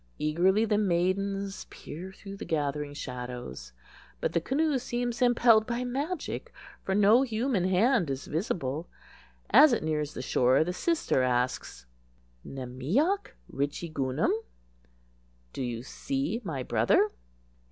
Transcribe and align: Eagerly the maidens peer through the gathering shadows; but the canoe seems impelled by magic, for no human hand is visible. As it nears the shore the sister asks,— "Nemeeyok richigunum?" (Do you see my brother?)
Eagerly 0.17 0.65
the 0.65 0.79
maidens 0.79 1.65
peer 1.65 2.11
through 2.11 2.35
the 2.35 2.43
gathering 2.43 2.91
shadows; 2.91 3.71
but 4.19 4.33
the 4.33 4.41
canoe 4.41 4.79
seems 4.79 5.21
impelled 5.21 5.67
by 5.67 5.83
magic, 5.83 6.51
for 6.81 6.95
no 6.95 7.21
human 7.21 7.65
hand 7.65 8.09
is 8.09 8.25
visible. 8.25 8.89
As 9.51 9.73
it 9.73 9.83
nears 9.83 10.15
the 10.15 10.23
shore 10.23 10.63
the 10.63 10.73
sister 10.73 11.21
asks,— 11.21 11.85
"Nemeeyok 12.43 13.35
richigunum?" 13.53 14.31
(Do 15.53 15.61
you 15.61 15.83
see 15.83 16.41
my 16.43 16.63
brother?) 16.63 17.11